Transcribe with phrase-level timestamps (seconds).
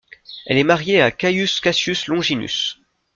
[0.47, 2.79] Elle est mariée à Caius Cassius Longinus.